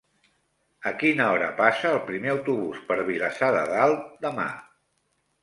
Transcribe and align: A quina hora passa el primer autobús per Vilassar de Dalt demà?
A 0.91 0.93
quina 1.03 1.27
hora 1.33 1.49
passa 1.59 1.91
el 1.97 1.99
primer 2.07 2.33
autobús 2.33 2.81
per 2.89 2.99
Vilassar 3.11 3.53
de 3.59 3.63
Dalt 3.75 4.19
demà? 4.27 4.49